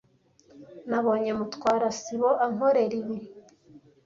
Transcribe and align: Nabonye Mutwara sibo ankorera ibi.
Nabonye 0.89 1.31
Mutwara 1.39 1.87
sibo 1.99 2.29
ankorera 2.45 2.93
ibi. 3.01 3.17